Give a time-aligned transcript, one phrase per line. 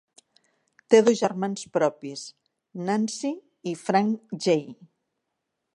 [0.93, 2.23] Té dos germans propis,
[2.89, 3.35] Nancy
[3.73, 4.59] i Frank J.